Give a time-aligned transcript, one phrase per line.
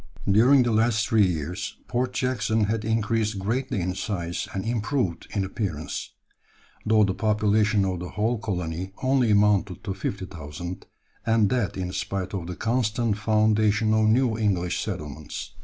[0.27, 5.45] During the last three years Port Jackson had increased greatly in size and improved in
[5.45, 6.15] appearance;
[6.83, 10.87] though the population of the whole colony only amounted to 50,000,
[11.23, 15.51] and that in spite of the constant foundation of new English settlements.